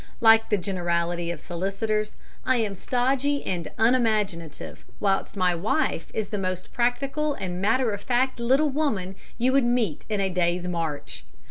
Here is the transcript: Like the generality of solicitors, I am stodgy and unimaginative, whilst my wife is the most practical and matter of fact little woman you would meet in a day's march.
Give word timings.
Like 0.19 0.49
the 0.49 0.57
generality 0.57 1.29
of 1.29 1.39
solicitors, 1.39 2.15
I 2.43 2.55
am 2.57 2.73
stodgy 2.73 3.45
and 3.45 3.67
unimaginative, 3.77 4.83
whilst 4.99 5.37
my 5.37 5.53
wife 5.53 6.07
is 6.11 6.29
the 6.29 6.39
most 6.39 6.73
practical 6.73 7.35
and 7.35 7.61
matter 7.61 7.91
of 7.91 8.01
fact 8.01 8.39
little 8.39 8.71
woman 8.71 9.13
you 9.37 9.53
would 9.53 9.63
meet 9.63 10.03
in 10.09 10.19
a 10.19 10.27
day's 10.31 10.67
march. 10.67 11.23